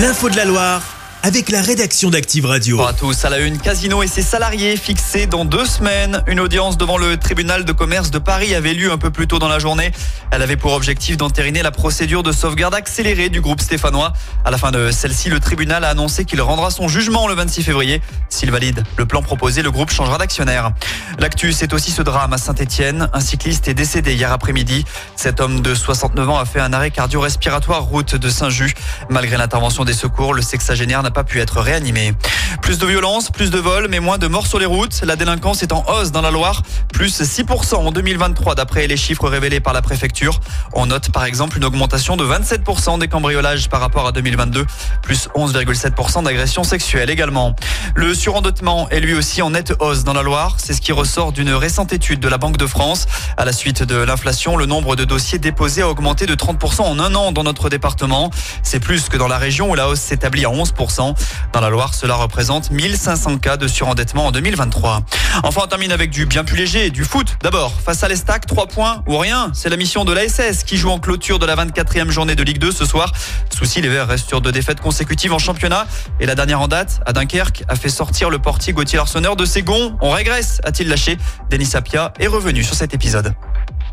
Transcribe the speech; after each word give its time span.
L'info 0.00 0.30
de 0.30 0.36
la 0.36 0.46
Loire 0.46 0.89
avec 1.22 1.50
la 1.50 1.60
rédaction 1.60 2.08
d'Active 2.08 2.46
Radio. 2.46 2.76
Bonjour 2.76 2.88
à 2.88 2.94
tous. 2.94 3.24
À 3.24 3.30
la 3.30 3.38
une, 3.40 3.58
Casino 3.58 4.02
et 4.02 4.06
ses 4.06 4.22
salariés 4.22 4.76
fixés 4.76 5.26
dans 5.26 5.44
deux 5.44 5.66
semaines. 5.66 6.22
Une 6.26 6.40
audience 6.40 6.78
devant 6.78 6.96
le 6.96 7.18
tribunal 7.18 7.64
de 7.64 7.72
commerce 7.72 8.10
de 8.10 8.18
Paris 8.18 8.54
avait 8.54 8.72
lieu 8.72 8.90
un 8.90 8.96
peu 8.96 9.10
plus 9.10 9.26
tôt 9.26 9.38
dans 9.38 9.48
la 9.48 9.58
journée. 9.58 9.92
Elle 10.30 10.40
avait 10.40 10.56
pour 10.56 10.72
objectif 10.72 11.18
d'entériner 11.18 11.62
la 11.62 11.72
procédure 11.72 12.22
de 12.22 12.32
sauvegarde 12.32 12.74
accélérée 12.74 13.28
du 13.28 13.42
groupe 13.42 13.60
stéphanois. 13.60 14.14
À 14.46 14.50
la 14.50 14.56
fin 14.56 14.70
de 14.70 14.90
celle-ci, 14.90 15.28
le 15.28 15.40
tribunal 15.40 15.84
a 15.84 15.90
annoncé 15.90 16.24
qu'il 16.24 16.40
rendra 16.40 16.70
son 16.70 16.88
jugement 16.88 17.28
le 17.28 17.34
26 17.34 17.64
février. 17.64 18.00
S'il 18.30 18.50
valide 18.50 18.82
le 18.96 19.04
plan 19.04 19.20
proposé, 19.20 19.62
le 19.62 19.70
groupe 19.70 19.90
changera 19.90 20.16
d'actionnaire. 20.16 20.72
L'actu, 21.18 21.52
c'est 21.52 21.74
aussi 21.74 21.90
ce 21.90 22.00
drame 22.00 22.32
à 22.32 22.38
Saint-Etienne. 22.38 23.10
Un 23.12 23.20
cycliste 23.20 23.68
est 23.68 23.74
décédé 23.74 24.14
hier 24.14 24.32
après-midi. 24.32 24.86
Cet 25.16 25.40
homme 25.40 25.60
de 25.60 25.74
69 25.74 26.30
ans 26.30 26.38
a 26.38 26.46
fait 26.46 26.60
un 26.60 26.72
arrêt 26.72 26.90
cardio-respiratoire 26.90 27.82
route 27.82 28.14
de 28.14 28.30
Saint-Just. 28.30 28.76
Malgré 29.10 29.36
l'intervention 29.36 29.84
des 29.84 29.92
secours, 29.92 30.32
le 30.32 30.40
sexagénaire 30.40 31.02
n'a 31.02 31.09
pas 31.10 31.24
pu 31.24 31.40
être 31.40 31.60
réanimé. 31.60 32.14
Plus 32.62 32.78
de 32.78 32.86
violence, 32.86 33.30
plus 33.30 33.50
de 33.50 33.58
vols, 33.58 33.88
mais 33.88 34.00
moins 34.00 34.18
de 34.18 34.26
morts 34.26 34.46
sur 34.46 34.58
les 34.58 34.66
routes. 34.66 35.02
La 35.04 35.16
délinquance 35.16 35.62
est 35.62 35.72
en 35.72 35.84
hausse 35.88 36.10
dans 36.10 36.20
la 36.20 36.30
Loire, 36.30 36.62
plus 36.92 37.20
6% 37.20 37.76
en 37.76 37.92
2023 37.92 38.54
d'après 38.54 38.86
les 38.86 38.96
chiffres 38.96 39.28
révélés 39.28 39.60
par 39.60 39.72
la 39.72 39.82
préfecture. 39.82 40.40
On 40.72 40.86
note 40.86 41.10
par 41.10 41.24
exemple 41.24 41.56
une 41.56 41.64
augmentation 41.64 42.16
de 42.16 42.24
27% 42.24 42.98
des 42.98 43.08
cambriolages 43.08 43.68
par 43.68 43.80
rapport 43.80 44.06
à 44.06 44.12
2022, 44.12 44.66
plus 45.02 45.28
11,7% 45.34 46.24
d'agressions 46.24 46.64
sexuelles 46.64 47.10
également. 47.10 47.54
Le 47.94 48.14
surendettement 48.14 48.88
est 48.90 49.00
lui 49.00 49.14
aussi 49.14 49.42
en 49.42 49.50
nette 49.50 49.72
hausse 49.78 50.04
dans 50.04 50.12
la 50.12 50.22
Loire. 50.22 50.56
C'est 50.58 50.74
ce 50.74 50.80
qui 50.80 50.92
ressort 50.92 51.32
d'une 51.32 51.52
récente 51.52 51.92
étude 51.92 52.20
de 52.20 52.28
la 52.28 52.38
Banque 52.38 52.56
de 52.56 52.66
France. 52.66 53.06
À 53.36 53.44
la 53.44 53.52
suite 53.52 53.82
de 53.82 53.96
l'inflation, 53.96 54.56
le 54.56 54.66
nombre 54.66 54.96
de 54.96 55.04
dossiers 55.04 55.38
déposés 55.38 55.82
a 55.82 55.88
augmenté 55.88 56.26
de 56.26 56.34
30% 56.34 56.82
en 56.82 56.98
un 56.98 57.14
an 57.14 57.32
dans 57.32 57.44
notre 57.44 57.68
département. 57.68 58.30
C'est 58.62 58.80
plus 58.80 59.08
que 59.08 59.16
dans 59.16 59.28
la 59.28 59.38
région 59.38 59.70
où 59.70 59.74
la 59.74 59.88
hausse 59.88 60.00
s'établit 60.00 60.44
à 60.44 60.48
11%. 60.48 61.14
Dans 61.52 61.60
la 61.60 61.70
Loire, 61.70 61.94
cela 61.94 62.16
représente 62.16 62.39
1500 62.48 63.36
cas 63.38 63.58
de 63.58 63.68
surendettement 63.68 64.26
en 64.26 64.30
2023. 64.30 65.02
Enfin, 65.42 65.60
on 65.64 65.66
termine 65.66 65.92
avec 65.92 66.10
du 66.10 66.24
bien 66.24 66.42
plus 66.42 66.56
léger, 66.56 66.88
du 66.88 67.04
foot. 67.04 67.36
D'abord, 67.42 67.72
face 67.84 68.02
à 68.02 68.08
l'Estac, 68.08 68.46
3 68.46 68.66
points 68.66 69.02
ou 69.06 69.18
rien. 69.18 69.50
C'est 69.52 69.68
la 69.68 69.76
mission 69.76 70.06
de 70.06 70.12
l'ASS 70.14 70.64
qui 70.64 70.78
joue 70.78 70.88
en 70.88 70.98
clôture 70.98 71.38
de 71.38 71.44
la 71.44 71.54
24e 71.54 72.08
journée 72.08 72.34
de 72.34 72.42
Ligue 72.42 72.58
2 72.58 72.72
ce 72.72 72.86
soir. 72.86 73.12
Souci, 73.54 73.82
les 73.82 73.88
Verts 73.88 74.08
restent 74.08 74.28
sur 74.28 74.40
deux 74.40 74.52
défaites 74.52 74.80
consécutives 74.80 75.34
en 75.34 75.38
championnat. 75.38 75.86
Et 76.18 76.24
la 76.24 76.34
dernière 76.34 76.62
en 76.62 76.68
date, 76.68 77.00
à 77.04 77.12
Dunkerque, 77.12 77.64
a 77.68 77.76
fait 77.76 77.90
sortir 77.90 78.30
le 78.30 78.38
portier 78.38 78.72
Gauthier 78.72 78.96
Larsonneur 78.96 79.36
de 79.36 79.44
ses 79.44 79.62
gonds. 79.62 79.98
On 80.00 80.10
régresse, 80.10 80.62
a-t-il 80.64 80.88
lâché? 80.88 81.18
Denis 81.50 81.66
Sapia 81.66 82.14
est 82.18 82.26
revenu 82.26 82.64
sur 82.64 82.74
cet 82.74 82.94
épisode. 82.94 83.34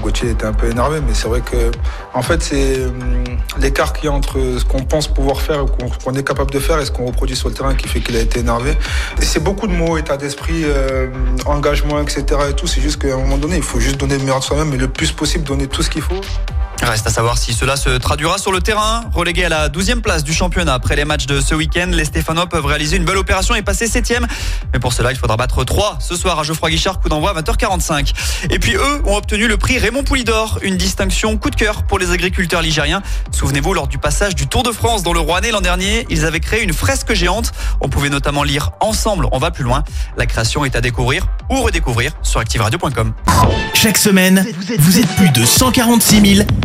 Gauthier 0.00 0.30
était 0.30 0.46
un 0.46 0.52
peu 0.52 0.70
énervé, 0.70 1.00
mais 1.06 1.14
c'est 1.14 1.28
vrai 1.28 1.40
que, 1.40 1.70
en 2.14 2.22
fait, 2.22 2.42
c'est 2.42 2.84
hum, 2.84 3.24
l'écart 3.58 3.92
qu'il 3.92 4.06
y 4.06 4.08
a 4.08 4.12
entre 4.12 4.38
ce 4.58 4.64
qu'on 4.64 4.82
pense 4.84 5.08
pouvoir 5.08 5.40
faire, 5.40 5.66
qu'on 5.66 5.88
qu'on 5.88 6.14
est 6.14 6.26
capable 6.26 6.50
de 6.50 6.58
faire, 6.58 6.78
et 6.80 6.84
ce 6.84 6.90
qu'on 6.90 7.06
reproduit 7.06 7.36
sur 7.36 7.48
le 7.48 7.54
terrain 7.54 7.74
qui 7.74 7.88
fait 7.88 8.00
qu'il 8.00 8.16
a 8.16 8.20
été 8.20 8.40
énervé. 8.40 8.72
Et 9.20 9.24
c'est 9.24 9.42
beaucoup 9.42 9.66
de 9.66 9.72
mots, 9.72 9.96
état 9.96 10.16
d'esprit, 10.16 10.62
euh, 10.64 11.08
engagement, 11.46 12.00
etc. 12.00 12.24
Et 12.50 12.54
tout. 12.54 12.66
C'est 12.66 12.80
juste 12.80 13.00
qu'à 13.00 13.14
un 13.14 13.18
moment 13.18 13.38
donné, 13.38 13.56
il 13.56 13.62
faut 13.62 13.80
juste 13.80 13.98
donner 13.98 14.16
le 14.16 14.22
meilleur 14.22 14.40
de 14.40 14.44
soi-même, 14.44 14.70
mais 14.70 14.78
le 14.78 14.88
plus 14.88 15.12
possible, 15.12 15.44
donner 15.44 15.66
tout 15.66 15.82
ce 15.82 15.90
qu'il 15.90 16.02
faut. 16.02 16.20
Reste 16.82 17.06
à 17.06 17.10
savoir 17.10 17.38
si 17.38 17.54
cela 17.54 17.76
se 17.76 17.90
traduira 17.90 18.38
sur 18.38 18.50
le 18.50 18.60
terrain. 18.60 19.04
Relégué 19.14 19.44
à 19.44 19.48
la 19.48 19.68
12e 19.68 20.00
place 20.00 20.24
du 20.24 20.34
championnat 20.34 20.74
après 20.74 20.96
les 20.96 21.04
matchs 21.04 21.26
de 21.26 21.40
ce 21.40 21.54
week-end, 21.54 21.88
les 21.92 22.04
Stéphanois 22.04 22.48
peuvent 22.48 22.66
réaliser 22.66 22.96
une 22.96 23.04
belle 23.04 23.18
opération 23.18 23.54
et 23.54 23.62
passer 23.62 23.86
7e. 23.86 24.26
Mais 24.72 24.80
pour 24.80 24.92
cela, 24.92 25.12
il 25.12 25.16
faudra 25.16 25.36
battre 25.36 25.62
3 25.62 25.98
ce 26.00 26.16
soir 26.16 26.40
à 26.40 26.42
Geoffroy 26.42 26.70
Guichard, 26.70 27.00
coup 27.00 27.08
d'envoi 27.08 27.30
à 27.30 27.40
20h45. 27.40 28.12
Et 28.50 28.58
puis 28.58 28.74
eux 28.74 29.02
ont 29.06 29.16
obtenu 29.16 29.46
le 29.46 29.56
prix 29.56 29.78
Raymond 29.78 30.02
Poulidor, 30.02 30.58
une 30.62 30.76
distinction 30.76 31.38
coup 31.38 31.50
de 31.50 31.56
cœur 31.56 31.84
pour 31.84 32.00
les 32.00 32.10
agriculteurs 32.10 32.62
ligériens. 32.62 33.00
Souvenez-vous, 33.30 33.74
lors 33.74 33.86
du 33.86 33.98
passage 33.98 34.34
du 34.34 34.48
Tour 34.48 34.64
de 34.64 34.72
France 34.72 35.04
dans 35.04 35.12
le 35.12 35.20
Rouennais 35.20 35.52
l'an 35.52 35.60
dernier, 35.60 36.04
ils 36.10 36.24
avaient 36.24 36.40
créé 36.40 36.62
une 36.62 36.72
fresque 36.72 37.14
géante. 37.14 37.52
On 37.80 37.88
pouvait 37.88 38.10
notamment 38.10 38.42
lire 38.42 38.72
Ensemble, 38.80 39.28
on 39.30 39.38
va 39.38 39.52
plus 39.52 39.64
loin. 39.64 39.84
La 40.16 40.26
création 40.26 40.64
est 40.64 40.74
à 40.74 40.80
découvrir 40.80 41.26
ou 41.48 41.62
redécouvrir 41.62 42.12
sur 42.22 42.40
activeradio.com. 42.40 43.12
Chaque 43.72 43.98
semaine, 43.98 44.44
vous 44.78 44.98
êtes 44.98 45.14
plus 45.16 45.30
de 45.30 45.44
146 45.44 46.36
000 46.36 46.48